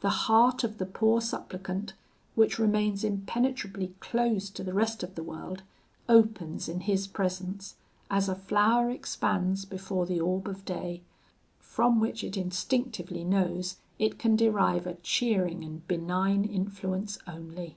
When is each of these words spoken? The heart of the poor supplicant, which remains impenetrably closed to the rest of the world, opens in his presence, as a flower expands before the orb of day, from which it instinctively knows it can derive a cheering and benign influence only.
The 0.00 0.10
heart 0.26 0.64
of 0.64 0.78
the 0.78 0.84
poor 0.86 1.20
supplicant, 1.20 1.92
which 2.34 2.58
remains 2.58 3.04
impenetrably 3.04 3.94
closed 4.00 4.56
to 4.56 4.64
the 4.64 4.72
rest 4.74 5.04
of 5.04 5.14
the 5.14 5.22
world, 5.22 5.62
opens 6.08 6.68
in 6.68 6.80
his 6.80 7.06
presence, 7.06 7.76
as 8.10 8.28
a 8.28 8.34
flower 8.34 8.90
expands 8.90 9.64
before 9.64 10.04
the 10.04 10.20
orb 10.20 10.48
of 10.48 10.64
day, 10.64 11.02
from 11.60 12.00
which 12.00 12.24
it 12.24 12.36
instinctively 12.36 13.22
knows 13.22 13.76
it 14.00 14.18
can 14.18 14.34
derive 14.34 14.84
a 14.84 14.94
cheering 14.96 15.62
and 15.62 15.86
benign 15.86 16.44
influence 16.44 17.18
only. 17.28 17.76